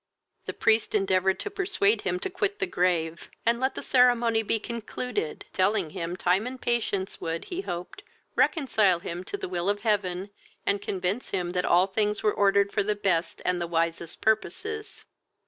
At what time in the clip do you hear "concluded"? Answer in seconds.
4.59-5.45